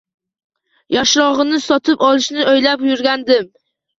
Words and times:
Yoshrogʻini 0.93 1.59
sotib 1.65 2.03
olishni 2.07 2.47
oʻylab 2.53 2.87
yurgandim 2.87 3.49